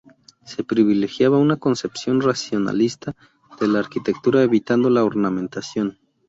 Se 0.45 0.63
privilegiaba 0.63 1.37
una 1.37 1.57
concepción 1.57 2.21
racionalista 2.21 3.15
de 3.59 3.67
la 3.67 3.77
arquitectura, 3.77 4.41
evitando 4.41 4.89
la 4.89 5.03
ornamentación. 5.03 5.99